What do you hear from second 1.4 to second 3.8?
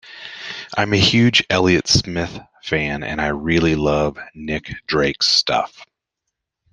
Elliott Smith fan and I really